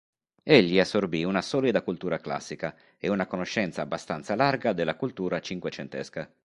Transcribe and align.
Egli 0.41 0.79
assorbì 0.79 1.23
una 1.25 1.43
solida 1.43 1.83
cultura 1.83 2.17
classica 2.17 2.75
e 2.97 3.07
una 3.07 3.27
conoscenza 3.27 3.83
abbastanza 3.83 4.33
larga 4.33 4.73
della 4.73 4.95
cultura 4.95 5.39
cinquecentesca. 5.39 6.27